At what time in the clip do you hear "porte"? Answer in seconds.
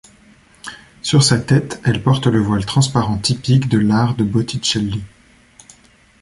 2.01-2.25